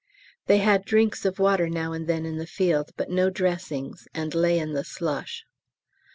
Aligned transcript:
They 0.47 0.57
had 0.57 0.83
drinks 0.83 1.25
of 1.25 1.37
water 1.37 1.69
now 1.69 1.93
and 1.93 2.07
then 2.07 2.25
in 2.25 2.37
the 2.37 2.47
field 2.47 2.89
but 2.97 3.11
no 3.11 3.29
dressings, 3.29 4.07
and 4.15 4.33
lay 4.33 4.57
in 4.57 4.73
the 4.73 4.83
slush. 4.83 5.45